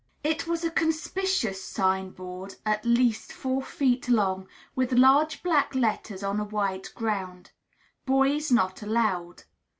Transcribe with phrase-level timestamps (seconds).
[0.23, 6.39] It was a conspicuous signboard, at least four feet long, with large black letters on
[6.39, 7.51] a white ground:
[8.07, 9.43] "Boys not allowed."